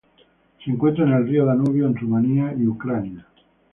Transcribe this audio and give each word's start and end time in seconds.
Se 0.65 0.71
encuentra 0.71 1.03
en 1.05 1.13
el 1.13 1.27
río 1.27 1.45
Danubio 1.45 1.85
en 1.85 1.95
Rumanía 1.95 2.55
y 2.57 2.65
Ucrania. 2.65 3.27